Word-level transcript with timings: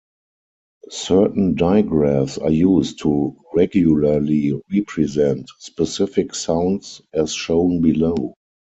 Certain 0.89 1.53
digraphs 1.55 2.39
are 2.41 2.49
used 2.49 2.99
to 3.03 3.37
regularly 3.53 4.51
represent 4.73 5.47
specific 5.59 6.33
sounds 6.33 7.03
as 7.13 7.31
shown 7.31 7.81
below. 7.81 8.33